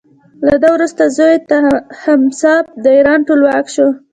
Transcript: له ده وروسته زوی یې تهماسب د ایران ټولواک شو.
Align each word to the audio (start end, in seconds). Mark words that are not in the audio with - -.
له 0.45 0.53
ده 0.61 0.69
وروسته 0.75 1.03
زوی 1.15 1.31
یې 1.35 1.43
تهماسب 1.49 2.63
د 2.83 2.85
ایران 2.97 3.19
ټولواک 3.27 3.65
شو. 3.75 3.87